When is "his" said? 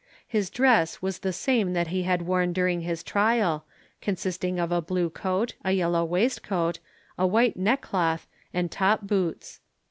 0.27-0.49, 2.81-3.03